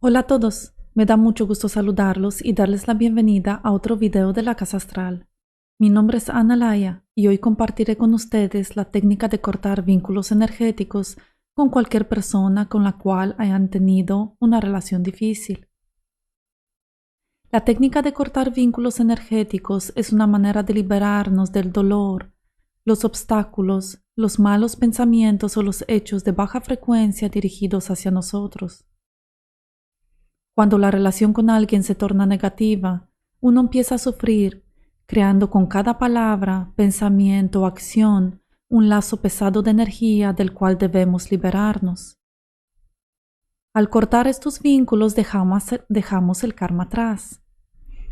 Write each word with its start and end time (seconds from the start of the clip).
Hola 0.00 0.20
a 0.20 0.26
todos, 0.28 0.74
me 0.94 1.06
da 1.06 1.16
mucho 1.16 1.44
gusto 1.44 1.68
saludarlos 1.68 2.44
y 2.44 2.52
darles 2.52 2.86
la 2.86 2.94
bienvenida 2.94 3.60
a 3.64 3.72
otro 3.72 3.96
video 3.96 4.32
de 4.32 4.42
la 4.42 4.54
Casa 4.54 4.76
Astral. 4.76 5.26
Mi 5.76 5.90
nombre 5.90 6.18
es 6.18 6.30
Ana 6.30 6.54
Laya 6.54 7.02
y 7.16 7.26
hoy 7.26 7.38
compartiré 7.38 7.96
con 7.96 8.14
ustedes 8.14 8.76
la 8.76 8.84
técnica 8.84 9.26
de 9.26 9.40
cortar 9.40 9.82
vínculos 9.82 10.30
energéticos 10.30 11.18
con 11.52 11.68
cualquier 11.68 12.06
persona 12.06 12.68
con 12.68 12.84
la 12.84 12.92
cual 12.92 13.34
hayan 13.38 13.70
tenido 13.70 14.36
una 14.38 14.60
relación 14.60 15.02
difícil. 15.02 15.66
La 17.50 17.64
técnica 17.64 18.00
de 18.00 18.12
cortar 18.12 18.54
vínculos 18.54 19.00
energéticos 19.00 19.92
es 19.96 20.12
una 20.12 20.28
manera 20.28 20.62
de 20.62 20.74
liberarnos 20.74 21.50
del 21.50 21.72
dolor, 21.72 22.32
los 22.84 23.04
obstáculos, 23.04 24.00
los 24.14 24.38
malos 24.38 24.76
pensamientos 24.76 25.56
o 25.56 25.62
los 25.64 25.84
hechos 25.88 26.22
de 26.22 26.30
baja 26.30 26.60
frecuencia 26.60 27.28
dirigidos 27.28 27.90
hacia 27.90 28.12
nosotros. 28.12 28.87
Cuando 30.58 30.76
la 30.76 30.90
relación 30.90 31.32
con 31.32 31.50
alguien 31.50 31.84
se 31.84 31.94
torna 31.94 32.26
negativa, 32.26 33.08
uno 33.38 33.60
empieza 33.60 33.94
a 33.94 33.98
sufrir, 33.98 34.64
creando 35.06 35.50
con 35.50 35.68
cada 35.68 35.98
palabra, 35.98 36.72
pensamiento 36.74 37.60
o 37.60 37.66
acción 37.66 38.42
un 38.68 38.88
lazo 38.88 39.18
pesado 39.18 39.62
de 39.62 39.70
energía 39.70 40.32
del 40.32 40.52
cual 40.52 40.76
debemos 40.76 41.30
liberarnos. 41.30 42.18
Al 43.72 43.88
cortar 43.88 44.26
estos 44.26 44.60
vínculos 44.60 45.14
dejamos, 45.14 45.62
dejamos 45.88 46.42
el 46.42 46.56
karma 46.56 46.82
atrás. 46.82 47.40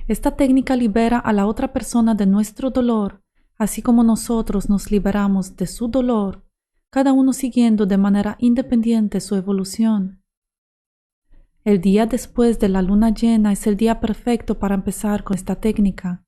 Esta 0.07 0.37
técnica 0.37 0.77
libera 0.77 1.19
a 1.19 1.33
la 1.33 1.47
otra 1.47 1.73
persona 1.73 2.15
de 2.15 2.27
nuestro 2.27 2.71
dolor, 2.71 3.25
así 3.59 3.83
como 3.83 4.05
nosotros 4.05 4.69
nos 4.69 4.93
liberamos 4.93 5.57
de 5.57 5.67
su 5.67 5.89
dolor, 5.89 6.47
cada 6.91 7.13
uno 7.13 7.33
siguiendo 7.33 7.87
de 7.87 7.99
manera 7.99 8.37
independiente 8.38 9.21
su 9.21 9.35
evolución. 9.35 10.23
El 11.67 11.81
día 11.81 12.07
después 12.07 12.61
de 12.61 12.69
la 12.69 12.81
luna 12.81 13.13
llena 13.13 13.51
es 13.51 13.67
el 13.67 13.77
día 13.77 13.99
perfecto 13.99 14.61
para 14.61 14.77
empezar 14.77 15.25
con 15.25 15.35
esta 15.35 15.57
técnica, 15.57 16.25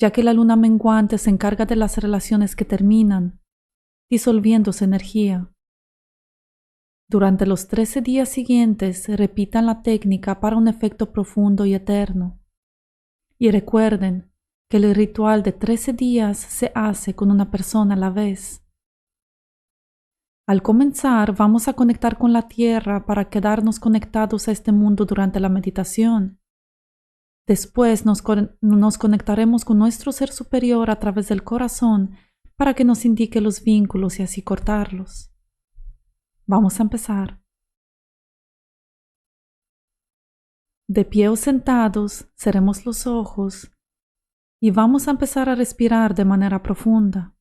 ya 0.00 0.12
que 0.12 0.22
la 0.22 0.32
luna 0.32 0.54
menguante 0.54 1.18
se 1.18 1.28
encarga 1.28 1.66
de 1.66 1.74
las 1.74 1.98
relaciones 1.98 2.54
que 2.54 2.64
terminan, 2.64 3.40
disolviendo 4.08 4.72
su 4.72 4.84
energía. 4.84 5.50
Durante 7.08 7.46
los 7.46 7.66
trece 7.66 8.00
días 8.00 8.28
siguientes 8.28 9.08
repitan 9.08 9.66
la 9.66 9.82
técnica 9.82 10.38
para 10.38 10.56
un 10.56 10.68
efecto 10.68 11.10
profundo 11.10 11.66
y 11.66 11.74
eterno. 11.74 12.38
Y 13.40 13.50
recuerden 13.50 14.30
que 14.70 14.76
el 14.76 14.94
ritual 14.94 15.42
de 15.42 15.50
trece 15.50 15.94
días 15.94 16.38
se 16.38 16.70
hace 16.76 17.16
con 17.16 17.32
una 17.32 17.50
persona 17.50 17.94
a 17.94 17.98
la 17.98 18.10
vez. 18.10 18.64
Al 20.46 20.62
comenzar, 20.62 21.34
vamos 21.34 21.66
a 21.66 21.72
conectar 21.72 22.18
con 22.18 22.32
la 22.32 22.46
tierra 22.46 23.04
para 23.04 23.28
quedarnos 23.28 23.80
conectados 23.80 24.46
a 24.46 24.52
este 24.52 24.70
mundo 24.70 25.04
durante 25.04 25.40
la 25.40 25.48
meditación. 25.48 26.40
Después 27.48 28.04
nos, 28.06 28.22
conectaremos 28.22 29.64
con 29.64 29.78
nuestro 29.78 30.12
ser 30.12 30.30
superior 30.30 30.90
a 30.90 31.00
través 31.00 31.28
del 31.28 31.42
corazón 31.42 32.16
para 32.54 32.74
que 32.74 32.84
nos 32.84 33.04
indique 33.04 33.40
los 33.40 33.62
vínculos 33.62 34.20
y 34.20 34.22
así 34.22 34.42
cortarlos. 34.42 35.32
Vamos 36.46 36.78
a 36.78 36.84
empezar. 36.84 37.42
De 40.88 41.04
pie 41.04 41.28
o 41.28 41.34
sentados, 41.34 42.30
cerremos 42.36 42.86
los 42.86 43.08
ojos 43.08 43.72
y 44.60 44.70
vamos 44.70 45.08
a 45.08 45.10
empezar 45.10 45.48
a 45.48 45.56
respirar 45.56 46.14
de 46.14 46.24
manera 46.24 46.62
profunda. 46.62 47.35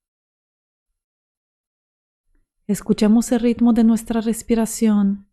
Escuchemos 2.67 3.31
el 3.31 3.41
ritmo 3.41 3.73
de 3.73 3.83
nuestra 3.83 4.21
respiración, 4.21 5.29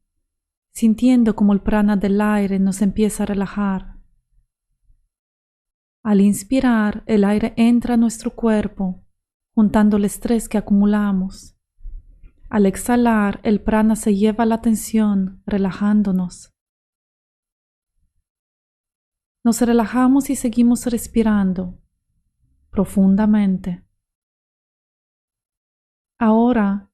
sintiendo 0.74 1.34
como 1.34 1.54
el 1.54 1.62
prana 1.62 1.96
del 1.96 2.20
aire 2.20 2.58
nos 2.58 2.82
empieza 2.82 3.22
a 3.22 3.26
relajar. 3.26 3.96
Al 6.04 6.20
inspirar, 6.20 7.02
el 7.06 7.24
aire 7.24 7.54
entra 7.56 7.94
a 7.94 7.96
nuestro 7.96 8.34
cuerpo, 8.34 9.02
juntando 9.54 9.96
el 9.96 10.04
estrés 10.04 10.46
que 10.46 10.58
acumulamos. 10.58 11.56
Al 12.50 12.66
exhalar, 12.66 13.40
el 13.44 13.62
prana 13.62 13.96
se 13.96 14.14
lleva 14.14 14.44
la 14.44 14.60
tensión, 14.60 15.42
relajándonos. 15.46 16.52
Nos 19.42 19.58
relajamos 19.62 20.28
y 20.28 20.36
seguimos 20.36 20.84
respirando 20.84 21.80
profundamente. 22.70 23.82
Ahora 26.18 26.91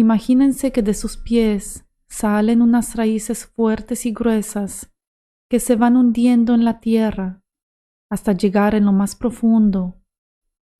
Imagínense 0.00 0.72
que 0.72 0.82
de 0.82 0.94
sus 0.94 1.18
pies 1.18 1.84
salen 2.08 2.62
unas 2.62 2.96
raíces 2.96 3.44
fuertes 3.44 4.06
y 4.06 4.12
gruesas 4.12 4.90
que 5.50 5.60
se 5.60 5.76
van 5.76 5.94
hundiendo 5.94 6.54
en 6.54 6.64
la 6.64 6.80
tierra 6.80 7.42
hasta 8.10 8.32
llegar 8.32 8.74
en 8.74 8.86
lo 8.86 8.92
más 8.92 9.14
profundo, 9.14 10.02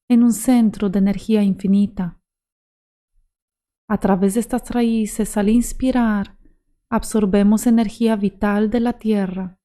en 0.09 0.23
un 0.23 0.33
centro 0.33 0.89
de 0.89 1.01
energía 1.01 1.43
infinita. 1.43 2.19
A 3.91 3.99
través 3.99 4.33
de 4.35 4.41
estas 4.41 4.71
raíces, 4.71 5.37
al 5.37 5.51
inspirar, 5.51 6.39
absorbemos 6.89 7.67
energía 7.67 8.17
vital 8.17 8.71
de 8.71 8.81
la 8.81 8.95
tierra. 8.95 9.61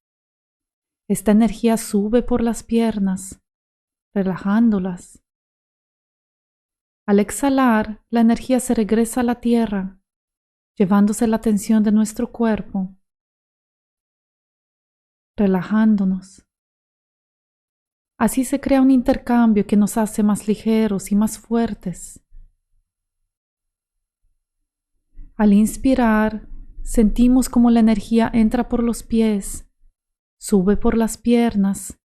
Esta 1.10 1.32
energía 1.32 1.78
sube 1.78 2.24
por 2.24 2.44
las 2.44 2.62
piernas, 2.62 3.42
relajándolas. 4.14 5.24
Al 7.08 7.20
exhalar, 7.20 8.04
la 8.10 8.22
energía 8.22 8.60
se 8.60 8.74
regresa 8.74 9.22
a 9.22 9.24
la 9.24 9.40
tierra, 9.40 10.00
llevándose 10.76 11.28
la 11.28 11.40
tensión 11.40 11.84
de 11.84 11.92
nuestro 11.92 12.32
cuerpo, 12.32 12.98
relajándonos. 15.38 16.48
Así 18.18 18.44
se 18.44 18.60
crea 18.60 18.82
un 18.82 18.90
intercambio 18.90 19.68
que 19.68 19.78
nos 19.78 19.98
hace 19.98 20.24
más 20.24 20.48
ligeros 20.48 21.12
y 21.12 21.16
más 21.16 21.38
fuertes. 21.38 22.26
Al 25.36 25.54
inspirar, 25.54 26.50
sentimos 26.82 27.50
como 27.50 27.70
la 27.70 27.82
energía 27.82 28.32
entra 28.34 28.68
por 28.68 28.82
los 28.82 29.04
pies, 29.04 29.70
sube 30.40 30.76
por 30.76 30.98
las 30.98 31.18
piernas, 31.18 32.00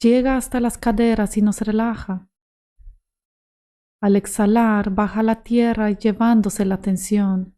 llega 0.00 0.36
hasta 0.36 0.60
las 0.60 0.78
caderas 0.78 1.36
y 1.36 1.42
nos 1.42 1.60
relaja. 1.60 2.29
Al 4.00 4.16
exhalar, 4.16 4.90
baja 4.94 5.22
la 5.22 5.42
tierra 5.42 5.90
llevándose 5.90 6.64
la 6.64 6.80
tensión. 6.80 7.54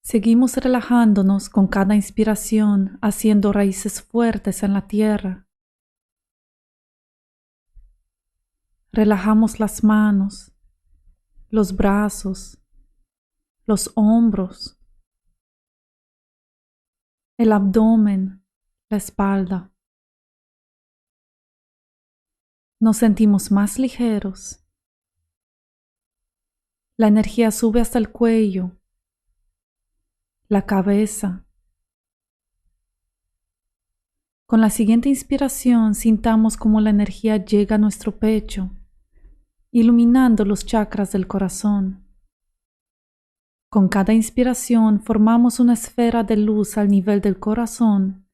Seguimos 0.00 0.56
relajándonos 0.56 1.50
con 1.50 1.66
cada 1.66 1.94
inspiración, 1.94 2.98
haciendo 3.02 3.52
raíces 3.52 4.00
fuertes 4.00 4.62
en 4.62 4.72
la 4.72 4.86
tierra. 4.86 5.46
Relajamos 8.92 9.60
las 9.60 9.84
manos, 9.84 10.56
los 11.50 11.76
brazos, 11.76 12.58
los 13.66 13.92
hombros, 13.96 14.80
el 17.36 17.52
abdomen, 17.52 18.37
la 18.90 18.96
espalda. 18.96 19.70
Nos 22.80 22.96
sentimos 22.96 23.50
más 23.50 23.78
ligeros. 23.78 24.64
La 26.96 27.08
energía 27.08 27.50
sube 27.50 27.80
hasta 27.80 27.98
el 27.98 28.10
cuello, 28.10 28.80
la 30.48 30.64
cabeza. 30.64 31.44
Con 34.46 34.62
la 34.62 34.70
siguiente 34.70 35.10
inspiración 35.10 35.94
sintamos 35.94 36.56
como 36.56 36.80
la 36.80 36.90
energía 36.90 37.44
llega 37.44 37.76
a 37.76 37.78
nuestro 37.78 38.18
pecho, 38.18 38.70
iluminando 39.70 40.46
los 40.46 40.64
chakras 40.64 41.12
del 41.12 41.26
corazón. 41.26 42.08
Con 43.68 43.88
cada 43.88 44.14
inspiración 44.14 45.02
formamos 45.02 45.60
una 45.60 45.74
esfera 45.74 46.24
de 46.24 46.38
luz 46.38 46.78
al 46.78 46.88
nivel 46.88 47.20
del 47.20 47.38
corazón 47.38 48.27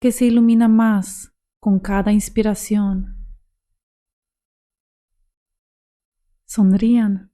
que 0.00 0.12
se 0.12 0.24
ilumina 0.24 0.66
más 0.66 1.34
con 1.60 1.78
cada 1.78 2.10
inspiración. 2.10 3.16
Sonrían. 6.46 7.30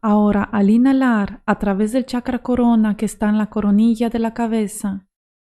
Ahora, 0.00 0.44
al 0.44 0.70
inhalar 0.70 1.42
a 1.44 1.58
través 1.58 1.92
del 1.92 2.06
chakra 2.06 2.42
corona 2.42 2.96
que 2.96 3.04
está 3.04 3.28
en 3.28 3.36
la 3.36 3.50
coronilla 3.50 4.08
de 4.08 4.18
la 4.18 4.32
cabeza, 4.32 5.08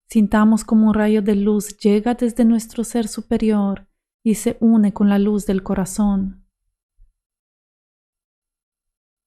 sintamos 0.08 0.64
como 0.64 0.86
un 0.86 0.94
rayo 0.94 1.20
de 1.20 1.34
luz 1.34 1.76
llega 1.76 2.14
desde 2.14 2.46
nuestro 2.46 2.84
ser 2.84 3.08
superior 3.08 3.88
y 4.24 4.36
se 4.36 4.56
une 4.60 4.94
con 4.94 5.08
la 5.08 5.18
luz 5.18 5.44
del 5.44 5.62
corazón. 5.62 6.46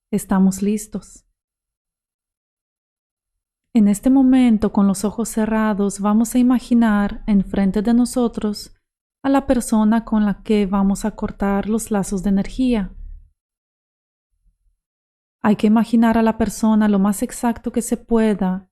Estamos 0.09 0.63
listos. 0.63 1.25
En 3.73 3.87
este 3.87 4.09
momento, 4.09 4.73
con 4.73 4.85
los 4.87 5.05
ojos 5.05 5.29
cerrados, 5.29 6.01
vamos 6.01 6.35
a 6.35 6.39
imaginar 6.39 7.23
enfrente 7.25 7.81
de 7.81 7.93
nosotros 7.93 8.75
a 9.23 9.29
la 9.29 9.47
persona 9.47 10.03
con 10.03 10.25
la 10.25 10.43
que 10.43 10.65
vamos 10.65 11.05
a 11.05 11.11
cortar 11.15 11.69
los 11.69 11.89
lazos 11.89 12.21
de 12.21 12.31
energía. 12.31 12.93
Hay 15.41 15.55
que 15.55 15.67
imaginar 15.67 16.17
a 16.17 16.21
la 16.21 16.37
persona 16.37 16.89
lo 16.89 16.99
más 16.99 17.23
exacto 17.23 17.71
que 17.71 17.81
se 17.81 17.95
pueda 17.95 18.69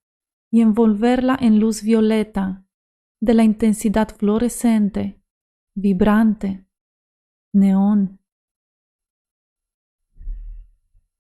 y 0.52 0.60
envolverla 0.62 1.38
en 1.40 1.60
luz 1.60 1.82
violeta 1.82 2.66
de 3.22 3.34
la 3.34 3.44
intensidad 3.44 4.10
fluorescente, 4.10 5.24
vibrante, 5.76 6.68
neón. 7.54 8.19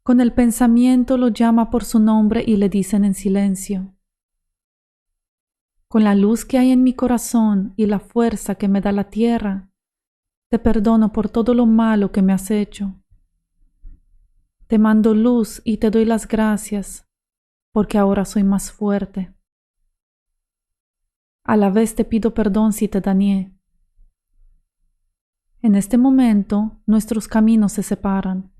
Con 0.10 0.22
el 0.22 0.34
pensamiento 0.34 1.20
lo 1.20 1.28
llama 1.28 1.70
por 1.70 1.84
su 1.84 2.00
nombre 2.00 2.44
y 2.44 2.56
le 2.56 2.68
dicen 2.68 3.06
en 3.06 3.14
silencio. 3.14 3.94
Con 5.88 6.04
la 6.04 6.16
luz 6.16 6.46
que 6.46 6.58
hay 6.58 6.72
en 6.72 6.82
mi 6.82 6.96
corazón 6.96 7.76
y 7.78 7.86
la 7.86 8.00
fuerza 8.00 8.56
que 8.56 8.68
me 8.68 8.82
da 8.82 8.92
la 8.92 9.12
tierra, 9.12 9.70
te 10.50 10.58
perdono 10.58 11.12
por 11.12 11.30
todo 11.30 11.54
lo 11.54 11.68
malo 11.68 12.12
que 12.12 12.24
me 12.24 12.34
has 12.34 12.50
hecho. 12.50 12.96
Te 14.66 14.80
mando 14.80 15.14
luz 15.14 15.62
y 15.64 15.78
te 15.78 15.92
doy 15.92 16.06
las 16.06 16.28
gracias, 16.28 17.08
porque 17.72 18.00
ahora 18.00 18.26
soy 18.26 18.42
más 18.42 18.72
fuerte. 18.72 19.32
A 21.44 21.56
la 21.56 21.70
vez 21.70 21.94
te 21.94 22.04
pido 22.04 22.34
perdón 22.34 22.74
si 22.74 22.88
te 22.88 23.00
dañé. 23.00 23.56
En 25.62 25.76
este 25.76 26.00
momento 26.00 26.82
nuestros 26.88 27.28
caminos 27.28 27.74
se 27.74 27.84
separan. 27.84 28.52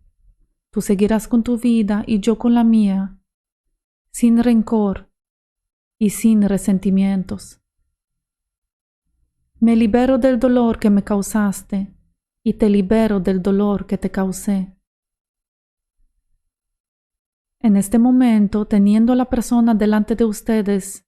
Tú 0.72 0.82
seguirás 0.82 1.28
con 1.28 1.44
tu 1.44 1.58
vida 1.58 2.04
y 2.06 2.20
yo 2.20 2.38
con 2.38 2.54
la 2.54 2.64
mía, 2.64 3.20
sin 4.12 4.44
rencor 4.44 5.10
y 5.98 6.12
sin 6.12 6.44
resentimientos. 6.44 7.60
Me 9.60 9.76
libero 9.76 10.18
del 10.18 10.40
dolor 10.40 10.80
que 10.80 10.90
me 10.90 11.04
causaste 11.04 11.94
y 12.44 12.54
te 12.54 12.70
libero 12.70 13.20
del 13.20 13.42
dolor 13.42 13.88
que 13.88 13.98
te 13.98 14.12
causé. 14.12 14.76
En 17.62 17.76
este 17.76 18.00
momento, 18.00 18.66
teniendo 18.66 19.12
a 19.12 19.16
la 19.18 19.26
persona 19.26 19.74
delante 19.74 20.16
de 20.16 20.24
ustedes, 20.24 21.06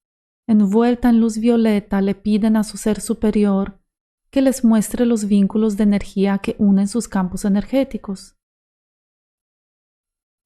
envuelta 0.47 1.09
en 1.09 1.21
luz 1.21 1.37
violeta, 1.37 2.01
le 2.01 2.13
piden 2.13 2.57
a 2.57 2.63
su 2.63 2.77
ser 2.77 2.99
superior 2.99 3.79
que 4.31 4.41
les 4.41 4.65
muestre 4.65 5.05
los 5.05 5.25
vínculos 5.25 5.77
de 5.77 5.83
energía 5.83 6.39
que 6.39 6.55
unen 6.59 6.87
sus 6.89 7.07
campos 7.07 7.45
energéticos. 7.45 8.40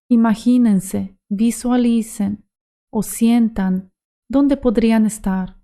Imagínense, 0.08 1.18
visualicen 1.30 2.48
o 2.92 3.02
sientan 3.02 3.92
dónde 4.30 4.56
podrían 4.58 5.06
estar. 5.06 5.60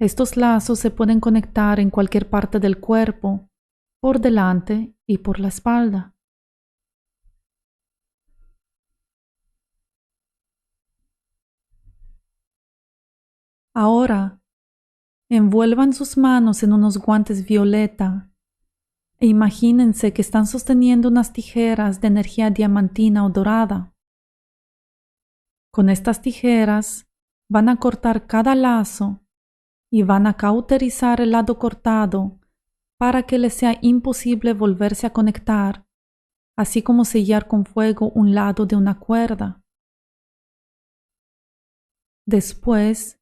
Estos 0.00 0.36
lazos 0.36 0.80
se 0.80 0.90
pueden 0.90 1.20
conectar 1.20 1.78
en 1.78 1.90
cualquier 1.90 2.28
parte 2.28 2.58
del 2.58 2.80
cuerpo, 2.80 3.48
por 4.00 4.20
delante 4.20 4.94
y 5.06 5.18
por 5.18 5.38
la 5.38 5.48
espalda. 5.48 6.14
Ahora, 13.72 14.40
envuelvan 15.28 15.92
sus 15.92 16.16
manos 16.16 16.62
en 16.62 16.72
unos 16.72 16.98
guantes 16.98 17.44
violeta 17.44 18.33
e 19.20 19.26
imagínense 19.26 20.12
que 20.12 20.22
están 20.22 20.46
sosteniendo 20.46 21.08
unas 21.08 21.32
tijeras 21.32 22.00
de 22.00 22.08
energía 22.08 22.50
diamantina 22.50 23.24
o 23.24 23.30
dorada. 23.30 23.94
Con 25.72 25.88
estas 25.88 26.22
tijeras 26.22 27.06
van 27.50 27.68
a 27.68 27.76
cortar 27.76 28.26
cada 28.26 28.54
lazo 28.54 29.20
y 29.90 30.02
van 30.02 30.26
a 30.26 30.36
cauterizar 30.36 31.20
el 31.20 31.32
lado 31.32 31.58
cortado 31.58 32.40
para 32.98 33.24
que 33.24 33.38
les 33.38 33.54
sea 33.54 33.78
imposible 33.80 34.52
volverse 34.52 35.06
a 35.06 35.12
conectar, 35.12 35.86
así 36.56 36.82
como 36.82 37.04
sellar 37.04 37.48
con 37.48 37.64
fuego 37.64 38.10
un 38.10 38.34
lado 38.34 38.66
de 38.66 38.76
una 38.76 38.98
cuerda. 38.98 39.62
Después, 42.26 43.20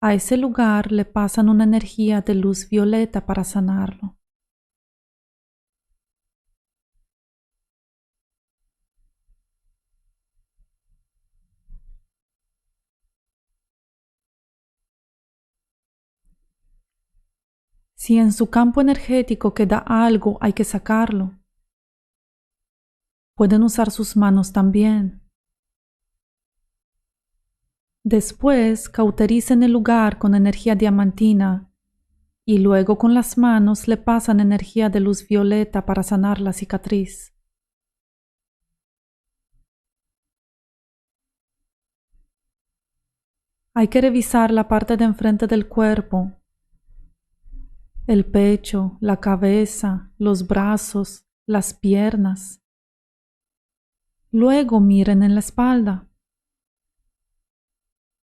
a 0.00 0.14
ese 0.14 0.36
lugar 0.36 0.92
le 0.92 1.04
pasan 1.04 1.48
una 1.48 1.64
energía 1.64 2.20
de 2.20 2.34
luz 2.34 2.68
violeta 2.68 3.26
para 3.26 3.44
sanarlo. 3.44 4.16
Si 18.04 18.18
en 18.18 18.32
su 18.32 18.50
campo 18.50 18.82
energético 18.82 19.54
queda 19.54 19.78
algo, 19.78 20.36
hay 20.42 20.52
que 20.52 20.64
sacarlo. 20.64 21.38
Pueden 23.34 23.62
usar 23.62 23.90
sus 23.90 24.14
manos 24.14 24.52
también. 24.52 25.22
Después 28.02 28.90
cautericen 28.90 29.62
el 29.62 29.72
lugar 29.72 30.18
con 30.18 30.34
energía 30.34 30.74
diamantina 30.74 31.72
y 32.44 32.58
luego 32.58 32.98
con 32.98 33.14
las 33.14 33.38
manos 33.38 33.88
le 33.88 33.96
pasan 33.96 34.38
energía 34.38 34.90
de 34.90 35.00
luz 35.00 35.26
violeta 35.26 35.86
para 35.86 36.02
sanar 36.02 36.42
la 36.42 36.52
cicatriz. 36.52 37.34
Hay 43.72 43.88
que 43.88 44.02
revisar 44.02 44.50
la 44.50 44.68
parte 44.68 44.98
de 44.98 45.04
enfrente 45.06 45.46
del 45.46 45.70
cuerpo, 45.70 46.43
el 48.06 48.26
pecho, 48.26 48.98
la 49.00 49.18
cabeza, 49.18 50.12
los 50.18 50.46
brazos, 50.46 51.24
las 51.46 51.72
piernas. 51.72 52.62
Luego 54.30 54.80
miren 54.80 55.22
en 55.22 55.34
la 55.34 55.40
espalda. 55.40 56.08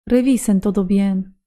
Revisen 0.07 0.61
todo 0.61 0.85
bien. 0.85 1.39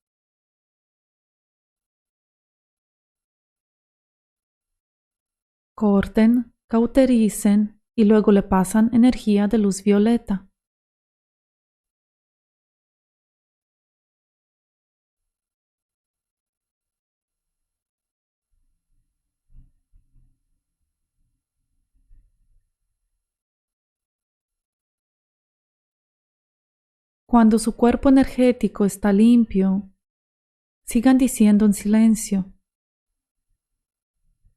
Corten, 5.76 6.54
cautericen 6.68 7.82
y 7.96 8.06
luego 8.06 8.32
le 8.32 8.44
pasan 8.44 8.92
energía 8.94 9.48
de 9.48 9.58
luz 9.58 9.84
violeta. 9.84 10.51
Cuando 27.32 27.60
su 27.60 27.78
cuerpo 27.78 28.10
energético 28.10 28.84
está 28.84 29.14
limpio, 29.14 29.90
sigan 30.84 31.18
diciendo 31.18 31.66
en 31.66 31.74
silencio. 31.74 32.52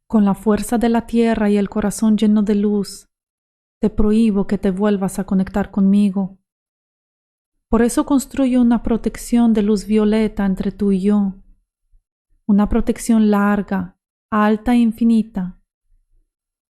Con 0.09 0.25
la 0.25 0.35
fuerza 0.35 0.77
de 0.77 0.89
la 0.89 1.07
tierra 1.07 1.49
y 1.49 1.57
el 1.57 1.71
corazón 1.71 2.19
lleno 2.19 2.43
de 2.43 2.57
luz, 2.57 3.09
te 3.81 3.91
prohíbo 3.91 4.49
que 4.49 4.59
te 4.59 4.73
vuelvas 4.73 5.21
a 5.21 5.25
conectar 5.25 5.71
conmigo. 5.71 6.41
Por 7.69 7.83
eso 7.83 8.05
construyo 8.07 8.61
una 8.61 8.83
protección 8.83 9.53
de 9.53 9.63
luz 9.63 9.87
violeta 9.87 10.45
entre 10.45 10.73
tú 10.73 10.91
y 10.91 11.01
yo, 11.01 11.35
una 12.45 12.69
protección 12.69 13.31
larga, 13.31 14.01
alta 14.33 14.75
e 14.75 14.79
infinita. 14.79 15.63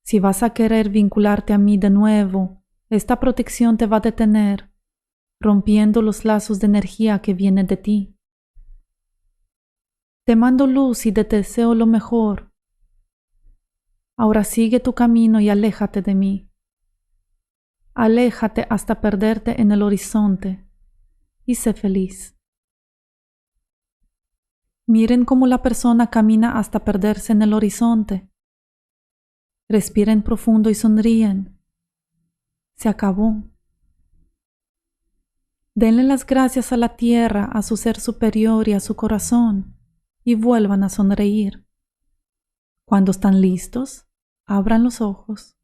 Si 0.04 0.18
vas 0.18 0.42
a 0.42 0.50
querer 0.50 0.88
vincularte 0.88 1.52
a 1.52 1.58
mí 1.58 1.78
de 1.78 1.90
nuevo, 1.90 2.64
esta 2.90 3.20
protección 3.20 3.76
te 3.76 3.86
va 3.86 3.98
a 3.98 4.00
detener 4.00 4.71
rompiendo 5.42 6.00
los 6.00 6.24
lazos 6.24 6.60
de 6.60 6.66
energía 6.66 7.20
que 7.20 7.34
vienen 7.34 7.66
de 7.66 7.76
ti. 7.76 8.16
Te 10.24 10.36
mando 10.36 10.66
luz 10.66 11.04
y 11.04 11.12
te 11.12 11.24
deseo 11.24 11.74
lo 11.74 11.86
mejor. 11.86 12.52
Ahora 14.16 14.44
sigue 14.44 14.78
tu 14.80 14.94
camino 14.94 15.40
y 15.40 15.50
aléjate 15.50 16.00
de 16.00 16.14
mí. 16.14 16.50
Aléjate 17.94 18.66
hasta 18.70 19.00
perderte 19.00 19.60
en 19.60 19.72
el 19.72 19.82
horizonte 19.82 20.66
y 21.44 21.56
sé 21.56 21.74
feliz. 21.74 22.36
Miren 24.86 25.24
cómo 25.24 25.46
la 25.46 25.62
persona 25.62 26.10
camina 26.10 26.58
hasta 26.58 26.84
perderse 26.84 27.32
en 27.32 27.42
el 27.42 27.52
horizonte. 27.52 28.28
Respiren 29.68 30.22
profundo 30.22 30.70
y 30.70 30.74
sonríen. 30.74 31.58
Se 32.74 32.88
acabó. 32.88 33.51
Denle 35.82 36.04
las 36.04 36.24
gracias 36.24 36.72
a 36.72 36.76
la 36.76 36.94
tierra, 36.94 37.46
a 37.52 37.60
su 37.60 37.76
ser 37.76 37.98
superior 37.98 38.68
y 38.68 38.72
a 38.72 38.78
su 38.78 38.94
corazón, 38.94 39.76
y 40.22 40.36
vuelvan 40.36 40.84
a 40.84 40.88
sonreír. 40.88 41.66
Cuando 42.86 43.10
están 43.10 43.40
listos, 43.40 44.06
abran 44.46 44.84
los 44.84 45.00
ojos. 45.00 45.56